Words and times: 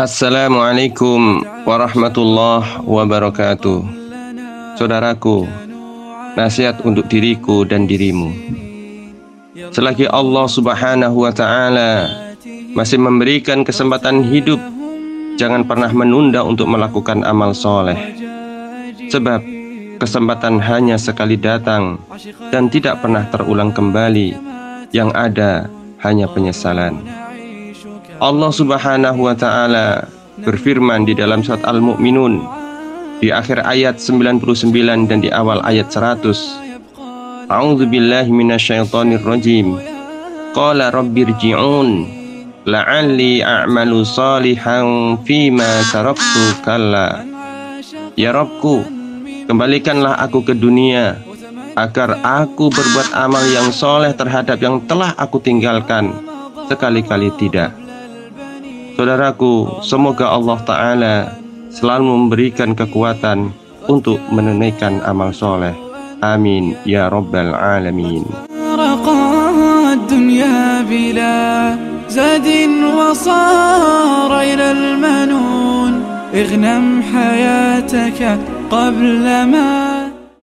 Assalamualaikum 0.00 1.44
warahmatullahi 1.68 2.88
wabarakatuh. 2.88 3.84
Saudaraku, 4.80 5.44
nasihat 6.40 6.80
untuk 6.88 7.04
diriku 7.04 7.68
dan 7.68 7.84
dirimu. 7.84 8.32
Selagi 9.76 10.08
Allah 10.08 10.48
subhanahu 10.48 11.28
wa 11.28 11.28
ta'ala 11.36 12.08
masih 12.72 12.96
memberikan 12.96 13.60
kesempatan 13.60 14.24
hidup 14.24 14.56
Jangan 15.36 15.68
pernah 15.68 15.92
menunda 15.92 16.48
untuk 16.48 16.72
melakukan 16.72 17.20
amal 17.20 17.52
soleh. 17.52 18.00
Sebab 19.12 19.44
kesempatan 20.00 20.64
hanya 20.64 20.96
sekali 20.96 21.36
datang 21.36 22.00
Dan 22.48 22.72
tidak 22.72 23.04
pernah 23.04 23.28
terulang 23.28 23.68
kembali. 23.68 24.32
Yang 24.96 25.10
ada 25.12 25.68
hanya 26.00 26.24
penyesalan 26.32 27.20
Allah 28.20 28.52
Subhanahu 28.52 29.16
wa 29.24 29.32
taala 29.32 30.04
berfirman 30.44 31.08
di 31.08 31.16
dalam 31.16 31.40
surat 31.40 31.64
Al-Mu'minun 31.64 32.44
di 33.16 33.32
akhir 33.32 33.64
ayat 33.64 33.96
99 33.96 35.08
dan 35.08 35.24
di 35.24 35.32
awal 35.32 35.64
ayat 35.64 35.88
100. 35.88 37.48
A'udzu 37.48 37.88
billahi 37.88 38.28
minasyaitonir 38.28 39.24
rajim. 39.24 39.80
Qala 40.52 40.92
rabbirji'un 40.92 41.88
la'alli 42.68 43.40
a'malu 43.40 44.04
salihan 44.04 45.16
fima 45.24 45.80
taraktu 45.88 46.60
kalla. 46.60 47.24
Ya 48.20 48.36
Rabbku, 48.36 48.84
kembalikanlah 49.48 50.20
aku 50.20 50.44
ke 50.44 50.52
dunia 50.52 51.16
agar 51.72 52.20
aku 52.20 52.68
berbuat 52.68 53.16
amal 53.16 53.40
yang 53.48 53.72
soleh 53.72 54.12
terhadap 54.12 54.60
yang 54.60 54.76
telah 54.84 55.16
aku 55.16 55.40
tinggalkan 55.40 56.12
sekali-kali 56.68 57.32
tidak. 57.40 57.89
Saudaraku, 58.96 59.82
semoga 59.84 60.32
Allah 60.32 60.58
Ta'ala 60.62 61.14
selalu 61.70 62.26
memberikan 62.26 62.74
kekuatan 62.74 63.54
untuk 63.86 64.18
menunaikan 64.30 65.02
amal 65.02 65.34
soleh. 65.34 65.74
Amin. 66.20 66.76
Ya 66.84 67.08
Rabbal 67.08 67.54
Alamin. 67.54 68.26
زاد 72.10 72.48
وصار 72.98 74.40
إلى 74.40 74.70
المنون 74.70 76.04
اغنم 76.34 77.02
حياتك 77.14 78.38
قبل 78.70 79.24
ما 79.44 79.99